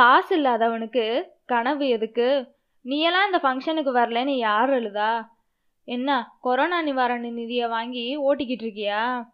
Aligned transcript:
காசு 0.00 0.38
இல்லாதவனுக்கு 0.38 1.22
கனவு 1.44 1.88
எதுக்கு? 1.88 2.56
நீயெல்லாம் 2.84 3.26
இந்த 3.26 3.40
ஃபங்க்ஷனுக்கு 3.42 3.96
வரலன்னு 3.96 4.24
யார் 4.24 4.70
எழுதா 4.70 5.28
என்ன 5.84 6.28
கொரோனா 6.40 6.82
நிவாரண 6.82 7.30
நிதியை 7.30 7.68
வாங்கி 7.68 8.18
ஓட்டிக்கிட்டு 8.18 8.68
இருக்கியா? 8.68 9.26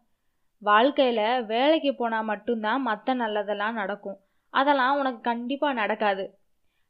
வாழ்க்கையில் 0.58 1.44
வேலைக்கு 1.44 1.94
போனால் 1.94 2.24
மட்டும்தான் 2.24 2.82
மற்ற 2.82 3.14
நல்லதெல்லாம் 3.14 3.72
நடக்கும். 3.72 4.16
அதெல்லாம் 4.50 4.98
உனக்கு 4.98 5.20
கண்டிப்பாக 5.20 5.74
நடக்காது. 5.74 6.38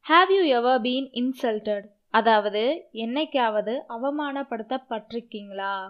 Have 0.08 0.31
you 0.31 0.43
ever 0.43 0.81
been 0.81 1.08
insulted 1.13 1.85
அதாவது 2.11 2.89
என்னைக்காவது 2.93 3.81
அவமானப்படுத்தப்பட்டிருக்கீங்களா? 3.89 5.89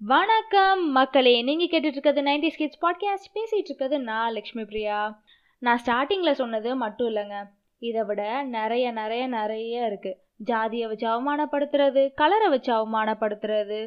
வணக்கம் 0.00 0.90
மக்களே 0.90 1.42
நீங்கள் 1.42 1.66
கேட்டுட்ருக்கிறது 1.66 2.20
நைன்டி 2.20 2.50
ஸ்கிட்ஸ் 2.58 2.82
பாட்காஸ்ட். 2.82 3.34
பேசிகிட்டு 3.34 3.60
இருக்கிறது 3.64 3.98
நான் 3.98 4.32
லக்ஷ்மி 4.32 4.64
பிரியா 4.64 5.18
நான் 5.62 5.80
ஸ்டார்டிங்கில் 5.86 6.32
சொன்னது 6.32 6.76
மட்டும் 6.76 7.08
இல்லைங்க. 7.08 7.38
இதை 7.82 8.02
விட 8.04 8.22
நிறைய 8.42 8.92
நிறைய 8.92 9.26
நிறைய 9.28 9.90
இருக்குது 9.90 10.18
ஜாதியை 10.40 10.88
வச்சு 10.88 11.06
அவமானப்படுத்துறது 11.06 12.12
கலரை 12.14 12.48
வச்சு 12.48 12.72
அவமானப்படுத்துறது 12.72 13.78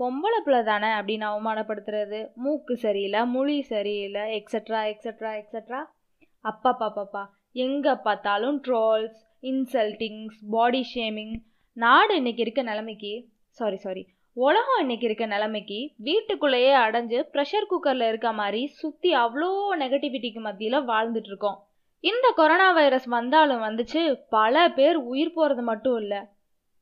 பொம்பளை 0.00 0.38
பிள்ளை 0.44 0.62
தானே 0.62 0.86
அப்படின்னு 0.86 1.26
அவமானப்படுத்துறது 1.28 2.18
மூக்கு 2.34 2.76
சரியில்லை 2.76 3.24
மொழி 3.26 3.62
சரியில்லை 3.62 4.40
எக்ஸட்ரா 4.40 4.80
எக்ஸட்ரா 4.84 5.30
எக்ஸட்ரா 5.38 5.80
அப்பாப்பாப்பாப்பா 6.44 7.22
எங்கே 7.56 7.94
பார்த்தாலும் 8.04 8.58
ட்ரோல்ஸ் 8.64 9.20
இன்சல்ட்டிங்ஸ் 9.42 10.40
பாடி 10.50 10.82
ஷேமிங் 10.94 11.34
நாடு 11.76 12.16
இன்னைக்கு 12.16 12.42
இருக்க 12.42 12.62
நிலைமைக்கு 12.62 13.12
சாரி 13.50 13.76
சாரி 13.76 14.02
உலகம் 14.36 14.80
இன்னைக்கு 14.80 15.06
இருக்க 15.06 15.26
நிலைமைக்கு 15.26 15.78
வீட்டுக்குள்ளேயே 16.06 16.72
அடைஞ்சு 16.76 17.18
ப்ரெஷர் 17.34 17.68
குக்கரில் 17.70 18.06
இருக்க 18.08 18.30
மாதிரி 18.32 18.60
சுற்றி 18.80 19.10
அவ்வளோ 19.14 19.48
நெகட்டிவிட்டிக்கு 19.82 20.40
மத்தியில் 20.46 20.86
வாழ்ந்துட்டு 20.90 21.30
இருக்கோம். 21.30 21.56
இந்த 22.04 22.26
கொரோனா 22.34 22.66
வைரஸ் 22.72 23.06
வந்தாலும் 23.14 23.62
வந்துச்சு 23.62 24.02
பல 24.28 24.64
பேர் 24.68 24.98
உயிர் 25.12 25.32
போகிறது 25.32 25.62
மட்டும் 25.62 25.96
இல்லை. 25.96 26.20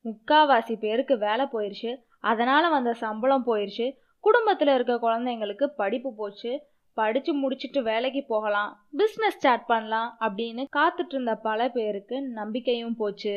முக்காவாசி 0.04 0.76
பேருக்கு 0.84 1.16
வேலை 1.18 1.46
போயிடுச்சு 1.52 1.92
அதனால் 2.32 2.68
வந்த 2.70 2.94
சம்பளம் 3.04 3.46
போயிடுச்சு 3.46 3.86
குடும்பத்தில் 4.24 4.74
இருக்க 4.74 4.96
குழந்தைங்களுக்கு 5.06 5.68
படிப்பு 5.82 6.12
போச்சு 6.14 6.52
படித்து 6.96 7.32
முடிச்சுட்டு 7.42 7.82
வேலைக்கு 7.82 8.24
போகலாம் 8.28 8.72
பிஸ்னஸ் 8.98 9.38
ஸ்டார்ட் 9.38 9.66
பண்ணலாம் 9.66 10.10
அப்படின்னு 10.20 10.64
காத்துட்டு 10.78 11.14
இருந்த 11.16 11.34
பல 11.48 11.68
பேருக்கு 11.68 12.18
நம்பிக்கையும் 12.40 12.96
போச்சு. 12.96 13.36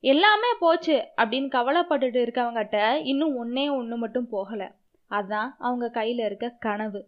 எல்லாமே 0.00 0.50
போச்சு 0.58 0.96
அப்படின்னு 1.16 1.48
கவலைப்பட்டுட்டு 1.48 2.18
இருக்கவங்ககிட்ட 2.24 3.02
இன்னும் 3.02 3.36
ஒன்றே 3.36 3.68
ஒன்று 3.68 3.96
மட்டும் 3.96 4.28
போகலை. 4.32 4.68
அதுதான் 5.06 5.56
அவங்க 5.58 5.90
கையில் 5.90 6.18
இருக்க 6.18 6.56
கனவு. 6.58 7.00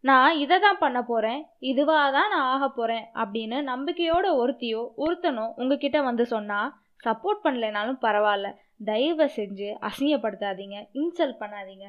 நான் 0.00 0.38
இதை 0.38 0.58
தான் 0.58 0.78
பண்ண 0.78 1.02
போகிறேன் 1.02 1.40
இதுவாக 1.60 2.12
தான் 2.12 2.28
நான் 2.28 2.48
ஆக 2.54 2.68
போகிறேன் 2.68 3.04
அப்படின்னு 3.14 3.58
நம்பிக்கையோட 3.62 4.26
ஒருத்தியோ 4.42 4.82
ஒருத்தனோ 4.96 5.44
உங்ககிட்ட 5.56 6.02
வந்து 6.02 6.26
சொன்னால் 6.26 6.72
சப்போர்ட் 7.04 7.44
பண்ணலைனாலும் 7.44 7.98
பரவாயில்ல. 8.02 8.48
தயவு 8.84 9.26
செஞ்சு 9.36 9.68
அசிங்கப்படுத்தாதீங்க 9.88 10.76
இன்சல்ட் 10.94 11.40
பண்ணாதீங்க. 11.40 11.86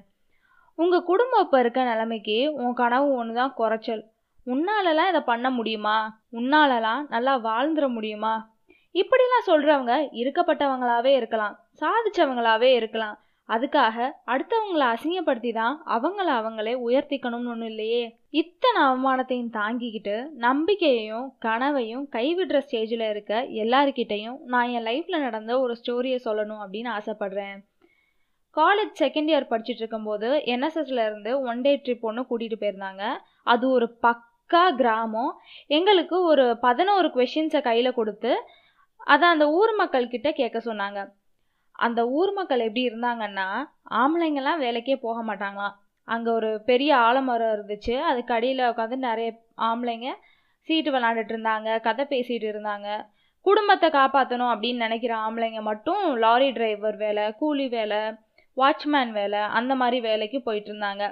உங்கள் 0.75 1.03
குடும்பம் 1.03 1.43
இப்போ 1.43 1.59
இருக்க 1.59 1.83
நிலைமைக்கு 1.83 2.53
உன் 2.53 2.73
கனவு 2.73 3.13
ஒன்று 3.13 3.33
தான் 3.33 3.53
குறைச்சல். 3.53 4.03
உன்னாலலாம் 4.47 5.07
இதை 5.07 5.21
பண்ண 5.21 5.49
முடியுமா? 5.49 5.97
உன்னாலலாம் 6.31 7.03
நல்லா 7.07 7.33
வாழ்ந்துட 7.37 7.87
முடியுமா? 7.87 8.52
இப்படிலாம் 9.01 9.47
சொல்கிறவங்க 9.47 9.93
இருக்கப்பட்டவங்களாவே 10.21 11.11
இருக்கலாம் 11.19 11.55
சாதிச்சவங்களாவே 11.81 12.69
இருக்கலாம். 12.79 13.17
அதுக்காக 13.49 13.95
அடுத்தவங்களை 14.33 14.85
அசிங்கப்படுத்தி 14.93 15.53
தான் 15.53 15.81
அவங்கள 15.95 16.27
அவங்களே 16.39 16.73
உயர்த்திக்கணும்னு 16.87 17.49
ஒன்றும் 17.53 17.69
இல்லையே. 17.71 18.03
இத்தனை 18.29 18.81
அவமானத்தையும் 18.81 19.49
தாங்கிக்கிட்டு 19.57 20.15
நம்பிக்கையையும் 20.45 21.27
கனவையும் 21.39 22.05
கைவிடுற 22.11 22.61
ஸ்டேஜில் 22.67 23.09
இருக்க 23.09 23.41
எல்லாருக்கிட்டையும் 23.63 24.37
நான் 24.53 24.69
என் 24.69 24.87
லைஃப்பில் 24.89 25.23
நடந்த 25.25 25.59
ஒரு 25.59 25.75
ஸ்டோரியை 25.81 26.19
சொல்லணும் 26.27 26.61
அப்படின்னு 26.63 26.91
ஆசைப்பட்றேன். 26.97 27.57
காலேஜ் 28.57 28.95
செகண்ட் 28.99 29.31
இயர் 29.33 29.51
படிச்சுட்டு 29.51 29.83
இருக்கும்போது 29.83 30.29
என்எஸ்எஸ்ல 30.53 31.05
இருந்து 31.09 31.41
ஒன் 31.41 31.61
டே 31.61 31.81
ட்ரிப் 31.85 32.07
ஒன்று 32.09 32.25
கூட்டிகிட்டு 32.31 32.61
போயிருந்தாங்க. 32.63 33.03
அது 33.43 33.69
ஒரு 33.69 33.97
பக்கா 34.07 34.65
கிராமம். 34.75 35.31
எங்களுக்கு 35.67 36.23
ஒரு 36.23 36.57
பதினோரு 36.57 37.07
கொஷின்ஸை 37.07 37.61
கையில் 37.61 37.97
கொடுத்து 37.99 38.33
அதை 39.03 39.29
அந்த 39.29 39.45
ஊர் 39.49 39.71
மக்கள்கிட்ட 39.81 40.31
கேட்க 40.31 40.57
சொன்னாங்க. 40.59 40.99
அந்த 41.71 42.01
ஊர் 42.09 42.31
மக்கள் 42.33 42.59
எப்படி 42.59 42.83
இருந்தாங்கன்னா 42.89 43.47
ஆம்பளைங்கெல்லாம் 44.01 44.61
வேலைக்கே 44.65 44.95
போக 44.95 45.17
மாட்டாங்களாம். 45.23 45.75
அங்கே 46.07 46.29
ஒரு 46.31 46.61
பெரிய 46.65 46.91
ஆலமரம் 46.97 47.53
இருந்துச்சு. 47.55 47.95
அதுக்கு 48.09 48.33
அடியில் 48.33 48.69
உட்காந்து 48.71 48.97
நிறைய 49.09 49.29
ஆம்பளைங்க 49.69 50.09
சீட்டு 50.67 50.91
விளாண்டுட்டு 50.91 51.33
இருந்தாங்க 51.35 51.79
கதை 51.79 52.05
பேசிகிட்டு 52.09 52.47
இருந்தாங்க. 52.53 52.87
குடும்பத்தை 53.45 53.89
காப்பாற்றணும் 53.89 54.51
அப்படின்னு 54.53 54.85
நினைக்கிற 54.85 55.13
ஆம்பளைங்க 55.25 55.61
மட்டும் 55.61 56.03
லாரி 56.15 56.51
டிரைவர் 56.51 56.97
வேலை 56.97 57.35
கூலி 57.35 57.67
வேலை 57.67 57.99
வாட்ச்மேன் 58.57 59.11
வேலை 59.11 59.39
அந்த 59.39 59.75
மாதிரி 59.75 59.99
வேலைக்கு 59.99 60.39
போயிட்டு 60.41 60.69
இருந்தாங்க. 60.73 61.03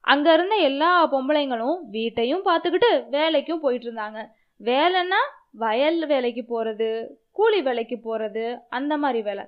அங்கே 0.00 0.32
இருந்த 0.32 0.56
எல்லா 0.56 0.90
பொம்பளைங்களும் 1.12 1.78
வீட்டையும் 1.90 2.44
பார்த்துக்கிட்டு 2.44 2.90
வேலைக்கும் 3.16 3.62
போயிட்டு 3.64 3.86
இருந்தாங்க. 3.88 4.20
வேலைன்னா 4.60 5.20
வயல் 5.62 6.06
வேலைக்கு 6.06 6.42
போகிறது 6.44 6.88
கூலி 7.36 7.60
வேலைக்கு 7.62 7.96
போகிறது 7.98 8.44
அந்த 8.68 8.96
மாதிரி 8.96 9.22
வேலை. 9.22 9.44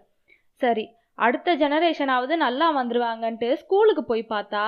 சரி 0.62 0.84
அடுத்த 1.15 1.56
ஜெனரேஷனாவது 1.56 2.34
நல்லா 2.37 2.66
வந்துடுவாங்கன்ட்டு 2.76 3.48
ஸ்கூலுக்கு 3.53 4.04
போய் 4.04 4.25
பார்த்தா 4.28 4.65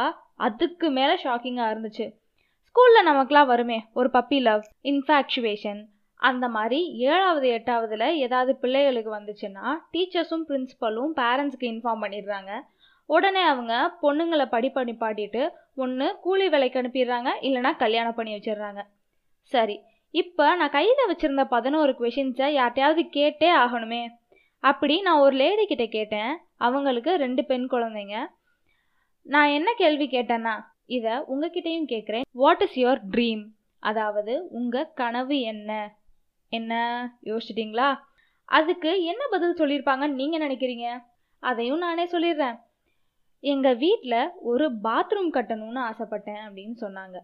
அதுக்கு 0.46 0.90
மேலே 0.90 1.14
ஷாக்கிங்காக 1.24 1.72
இருந்துச்சு. 1.74 2.06
ஸ்கூலில் 2.68 3.08
நமக்குலாம் 3.08 3.50
வருமே 3.52 3.78
ஒரு 3.92 4.08
பப்பி 4.12 4.38
லவ் 4.40 4.62
இன்ஃபேக்சுவேஷன் 4.82 5.80
அந்த 6.22 6.46
மாதிரி 6.48 6.78
ஏழாவது 7.12 7.48
எட்டாவதுல 7.50 8.04
ஏதாவது 8.24 8.52
பிள்ளைகளுக்கு 8.56 9.10
வந்துச்சுன்னா 9.16 9.64
டீச்சர்ஸும் 9.92 10.44
பிரின்ஸிபலும் 10.48 11.12
பேரண்ட்ஸ்க்கு 11.20 11.66
இன்ஃபார்ம் 11.72 12.02
பண்ணிடுறாங்க. 12.04 12.52
உடனே 13.10 13.42
அவங்க 13.42 13.74
பொண்ணுங்களை 14.02 14.46
படிப்பு 14.46 14.84
நிப்பாட்டிட்டு 14.84 15.42
ஒன்று 15.76 16.06
கூலி 16.20 16.46
வேலைக்கு 16.48 16.80
அனுப்பிடுறாங்க 16.82 17.30
இல்லைனா 17.48 17.72
கல்யாணம் 17.76 18.14
பண்ணி 18.14 18.34
வச்சிடுறாங்க. 18.34 18.82
சரி 19.52 19.76
இப்போ 20.20 20.56
நான் 20.56 20.70
கையில் 20.70 21.08
வச்சுருந்த 21.08 21.44
பதினோரு 21.44 21.92
கொஷின்ஸை 22.00 22.48
யார்ட்டையாவது 22.58 23.02
கேட்டே 23.16 23.48
ஆகணுமே. 23.62 24.08
அப்படி 24.58 25.00
நான் 25.00 25.20
ஒரு 25.20 25.36
லேடி 25.36 25.66
கிட்ட 25.66 25.86
கேட்டேன். 25.86 26.38
அவங்களுக்கு 26.56 27.14
ரெண்டு 27.14 27.44
பெண் 27.44 27.66
குழந்தைங்க. 27.70 28.26
நான் 29.22 29.48
என்ன 29.48 29.74
கேள்வி 29.74 30.06
கேட்டேன்னா 30.06 30.64
இதை 30.86 31.12
உங்ககிட்டயும் 31.12 31.88
கேட்குறேன் 31.88 32.20
வாட் 32.30 32.60
இஸ் 32.60 32.76
யுவர் 32.76 33.00
ட்ரீம் 33.10 33.42
அதாவது 33.78 34.46
உங்கள் 34.50 34.92
கனவு 34.94 35.40
என்ன? 35.40 35.96
என்ன? 36.48 36.72
யோசிச்சிட்டிங்களா? 37.24 37.98
அதுக்கு 38.44 39.04
என்ன 39.04 39.26
பதில் 39.30 39.58
சொல்லியிருப்பாங்கன்னு 39.58 40.20
நீங்கள் 40.20 40.44
நினைக்கிறீங்க? 40.48 41.02
அதையும் 41.38 41.78
நானே 41.78 42.04
சொல்லிடுறேன். 42.04 42.58
எங்கள் 43.40 43.76
வீட்டில் 43.76 44.30
ஒரு 44.42 44.70
பாத்ரூம் 44.84 45.34
கட்டணும்னு 45.34 45.82
ஆசைப்பட்டேன் 45.90 46.42
அப்படின்னு 46.48 46.76
சொன்னாங்க. 46.80 47.18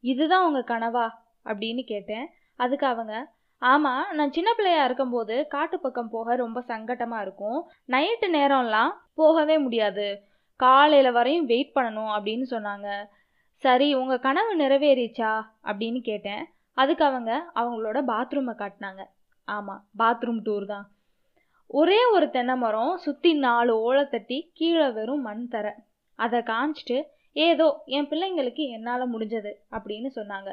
இதுதான் 0.00 0.46
உங்கள் 0.46 0.70
கனவா? 0.76 1.06
அப்படின்னு 1.44 1.82
கேட்டேன். 1.82 2.26
அதுக்கு 2.56 2.86
அவங்க 2.86 3.14
ஆமாம் 3.62 4.14
நான் 4.14 4.32
சின்ன 4.32 4.54
பிள்ளையா 4.54 4.84
இருக்கும்போது 4.84 5.46
காட்டு 5.46 5.80
பக்கம் 5.80 6.10
போக 6.10 6.36
ரொம்ப 6.36 6.60
சங்கட்டமாக 6.60 7.20
இருக்கும். 7.20 7.70
நைட்டு 7.86 8.26
நேரம்லாம் 8.32 8.90
போகவே 9.14 9.58
முடியாது. 9.58 10.06
காலையில் 10.56 11.12
வரையும் 11.12 11.44
வெயிட் 11.44 11.70
பண்ணணும் 11.74 12.10
அப்படின்னு 12.16 12.46
சொன்னாங்க. 12.50 12.88
சரி 13.56 13.94
உங்கள் 13.94 14.18
கனவு 14.18 14.56
நிறைவேறிச்சா? 14.56 15.32
அப்படின்னு 15.64 16.00
கேட்டேன். 16.00 16.44
அதுக்கு 16.72 17.04
அவங்க 17.04 17.52
அவங்களோட 17.54 17.98
பாத்ரூமை 18.06 18.54
காட்டினாங்க. 18.54 19.04
ஆமாம் 19.44 19.84
பாத்ரூம் 19.98 20.42
டூர் 20.44 20.66
தான். 20.66 20.86
ஒரே 21.66 22.04
ஒரு 22.04 22.30
தென்னை 22.30 22.56
மரம் 22.56 22.96
சுற்றி 22.96 23.34
நாலு 23.34 23.80
ஓலை 23.80 24.04
தட்டி 24.06 24.50
கீழே 24.54 24.88
வெறும் 24.88 25.22
மண் 25.22 25.48
தர. 25.48 25.76
அதை 26.14 26.40
காமிச்சிட்டு 26.40 27.02
ஏதோ 27.32 27.82
என் 27.84 28.08
பிள்ளைங்களுக்கு 28.08 28.64
என்னால் 28.70 29.12
முடிஞ்சது 29.12 29.52
அப்படின்னு 29.70 30.10
சொன்னாங்க. 30.14 30.50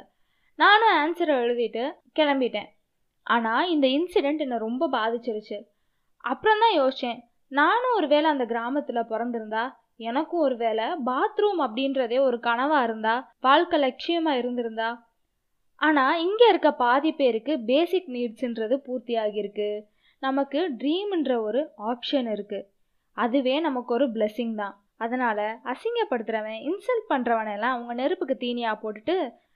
நானும் 0.59 0.93
ஆன்சரை 1.01 1.33
எழுதிட்டு 1.43 1.83
கிளம்பிட்டேன். 2.17 2.69
ஆனால் 3.27 3.69
இந்த 3.73 3.85
இன்சிடெண்ட் 3.97 4.41
என்னை 4.45 4.57
ரொம்ப 4.67 4.89
பாதிச்சிருச்சு. 4.95 5.57
அப்புறம் 6.23 6.61
தான் 6.63 6.75
யோசித்தேன் 6.79 7.19
நானும் 7.51 7.97
ஒரு 7.99 8.07
வேளை 8.13 8.27
அந்த 8.31 8.45
கிராமத்தில் 8.53 9.09
பிறந்திருந்தா 9.11 9.63
எனக்கும் 10.09 10.43
ஒரு 10.47 10.55
வேளை 10.63 10.87
பாத்ரூம் 11.09 11.61
அப்படின்றதே 11.65 12.17
ஒரு 12.27 12.37
கனவாக 12.47 12.87
இருந்தா 12.87 13.15
வாழ்க்கை 13.47 13.77
லட்சியமாக 13.85 14.39
இருந்திருந்தா. 14.41 14.89
ஆனால் 15.81 16.21
இங்கே 16.25 16.45
இருக்க 16.51 16.69
பாதி 16.83 17.11
பேருக்கு 17.19 17.53
பேசிக் 17.71 18.09
நீட்ஸுன்றது 18.15 18.75
பூர்த்தி 18.87 19.13
ஆகியிருக்கு 19.23 19.69
நமக்கு 20.21 20.61
ட்ரீம்ன்ற 20.79 21.33
ஒரு 21.47 21.61
ஆப்ஷன் 21.91 22.29
இருக்குது 22.35 22.67
அதுவே 23.17 23.55
நமக்கு 23.67 23.91
ஒரு 23.97 24.07
பிளெஸ்ஸிங் 24.15 24.55
தான். 24.61 24.75
அதனால் 25.03 25.45
அசிங்கப்படுத்துகிறவன் 25.71 26.63
இன்சல்ட் 26.69 27.05
பண்ணுறவனெல்லாம் 27.11 27.75
அவங்க 27.75 27.93
நெருப்புக்கு 28.01 28.35
தீனியாக 28.43 28.81
போட்டுட்டு 28.83 29.15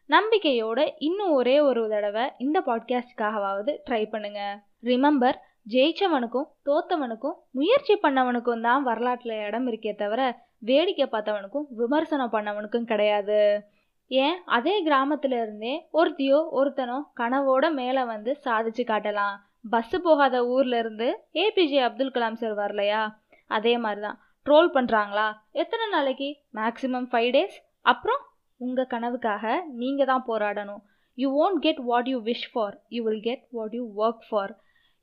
நம்பிக்கையோட 0.10 0.92
இன்னும் 0.98 1.32
ஒரே 1.32 1.60
ஒரு 1.60 1.90
தடவை 1.90 2.32
இந்த 2.38 2.62
பாட்காஸ்டுக்காகவாவது 2.66 3.78
ட்ரை 3.90 4.10
பண்ணுங்க. 4.10 4.64
ரிமெம்பர் 4.84 5.38
ஜெயிச்சவனுக்கும் 5.70 6.48
தோத்தவனுக்கும் 6.66 7.38
முயற்சி 7.52 7.94
பண்ணவனுக்கும் 7.94 8.62
தான் 8.62 8.84
வரலாற்றில் 8.84 9.46
இடம் 9.46 9.68
இருக்கே 9.68 9.96
தவிர 9.96 10.40
வேடிக்கை 10.60 11.08
பார்த்தவனுக்கும் 11.12 11.66
விமர்சனம் 11.70 12.32
பண்ணவனுக்கும் 12.32 12.84
கிடையாது. 12.84 13.68
ஏன்? 14.08 14.42
அதே 14.46 14.86
கிராமத்துல 14.86 15.42
இருந்தே 15.42 15.88
ஒருத்தியோ 15.94 16.40
ஒருத்தனோ 16.56 16.98
கனவோட 17.20 17.72
மேலே 17.72 18.04
வந்து 18.04 18.38
சாதிச்சு 18.44 18.84
காட்டலாம். 18.86 19.36
பஸ்ஸு 19.72 19.98
போகாத 20.04 20.46
ஊர்ல 20.48 20.78
இருந்து 20.78 21.08
ஏபிஜே 21.34 21.80
அப்துல் 21.80 22.12
கலாம் 22.12 22.34
சார் 22.34 22.56
வரலையா? 22.56 23.02
அதே 23.48 23.78
மாதிரி 23.78 24.02
தான் 24.02 24.20
ட்ரோல் 24.46 24.70
பண்ணுறாங்களா 24.74 25.34
எத்தனை 25.52 25.90
நாளைக்கு? 25.90 26.30
மேக்ஸிமம் 26.54 27.10
ஃபைவ் 27.12 27.32
டேஸ் 27.32 27.58
அப்புறம் 27.82 28.22
உங்கள் 28.66 28.92
கனவுக்காக 28.94 29.54
நீங்கள் 29.76 30.12
தான் 30.12 30.28
போராடணும். 30.28 30.82
You 31.18 31.30
won't 31.44 31.64
get 31.66 31.82
what 31.84 32.08
you 32.08 32.20
wish 32.24 32.50
for 32.52 32.76
you 32.90 33.02
will 33.04 33.26
get 33.30 33.46
what 33.52 33.74
you 33.74 33.86
work 33.98 34.24
for 34.30 34.54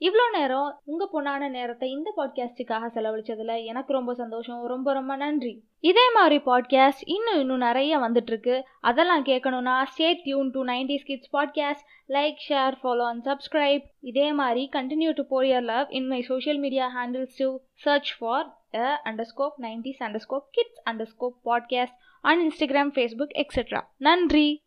இவ்வளோ 0.03 0.27
நேரம் 0.33 0.69
உங்கள் 0.85 1.11
பொண்ணான 1.15 1.49
நேரத்தை 1.51 1.87
இந்த 1.91 2.09
பாட்காஸ்ட்டுக்காக 2.17 2.85
செலவழிச்சதில் 2.95 3.65
எனக்கு 3.65 3.91
ரொம்ப 3.93 4.12
சந்தோஷம். 4.15 4.61
ரொம்ப 4.67 4.93
ரொம்ப 4.93 5.12
நன்றி. 5.17 5.53
இதே 5.85 6.05
மாதிரி 6.15 6.37
பாட்காஸ்ட் 6.47 7.03
இன்னும் 7.07 7.41
இன்னும் 7.41 7.65
நிறைய 7.65 7.99
வந்துட்டுருக்கு. 7.99 8.55
அதெல்லாம் 8.81 9.25
கேட்கணும்னா 9.25 9.75
stay 9.83 10.23
tuned 10.23 10.51
to 10.51 10.63
ninety 10.65 10.97
kids 11.05 11.31
podcast 11.37 11.85
like 12.09 12.41
share 12.49 12.77
follow 12.83 13.06
and 13.09 13.27
subscribe 13.27 13.85
இதே 14.03 14.29
மாதிரி 14.33 14.69
continue 14.73 15.13
to 15.13 15.25
pour 15.25 15.45
your 15.45 15.67
love 15.73 15.91
in 15.91 16.09
my 16.09 16.21
social 16.23 16.59
media 16.59 16.87
handles 16.97 17.37
to 17.37 17.49
search 17.85 18.13
for 18.19 18.47
a 18.77 18.89
underscore 19.05 19.56
nineties 19.61 20.03
underscore 20.09 20.49
kids 20.51 20.81
underscore 20.91 21.37
podcast 21.45 21.99
on 22.25 22.50
Instagram, 22.50 22.93
Facebook, 22.94 23.31
etc. 23.37 23.87
Nandri! 24.02 24.61